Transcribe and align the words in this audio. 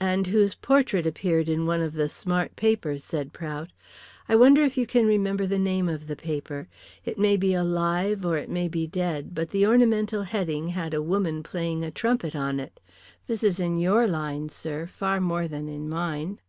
"And 0.00 0.28
whose 0.28 0.54
portrait 0.54 1.06
appeared 1.06 1.46
in 1.46 1.66
one 1.66 1.82
of 1.82 1.92
the 1.92 2.08
smart 2.08 2.56
papers," 2.56 3.04
said 3.04 3.34
Prout. 3.34 3.68
"I 4.26 4.34
wonder 4.34 4.62
if 4.62 4.78
you 4.78 4.86
can 4.86 5.04
remember 5.04 5.44
the 5.46 5.58
name 5.58 5.86
of 5.86 6.06
the 6.06 6.16
paper. 6.16 6.66
It 7.04 7.18
may 7.18 7.36
be 7.36 7.52
alive 7.52 8.24
or 8.24 8.38
it 8.38 8.48
may 8.48 8.68
be 8.68 8.86
dead, 8.86 9.34
but 9.34 9.50
the 9.50 9.66
ornamental 9.66 10.22
heading 10.22 10.68
had 10.68 10.94
a 10.94 11.02
woman 11.02 11.42
playing 11.42 11.84
a 11.84 11.90
trumpet 11.90 12.34
on 12.34 12.58
it. 12.58 12.80
This 13.26 13.44
is 13.44 13.60
in 13.60 13.76
your 13.76 14.06
line, 14.06 14.48
sir, 14.48 14.86
far 14.86 15.20
more 15.20 15.46
than 15.46 15.68
in 15.68 15.90
mine." 15.90 16.40